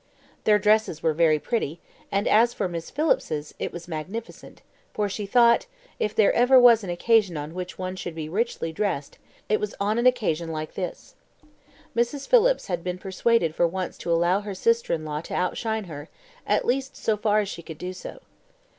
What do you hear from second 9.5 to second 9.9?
was